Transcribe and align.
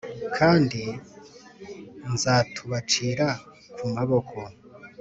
kandi 0.37 0.83
nzatubacira 2.13 3.27
ku 3.77 3.85
maboko 3.95 4.37